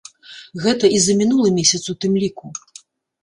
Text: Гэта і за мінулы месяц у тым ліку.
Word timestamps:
Гэта 0.63 0.85
і 0.99 1.01
за 1.07 1.13
мінулы 1.19 1.49
месяц 1.59 1.81
у 1.93 1.97
тым 2.05 2.15
ліку. 2.23 2.53